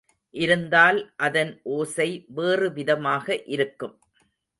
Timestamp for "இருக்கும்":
3.45-3.95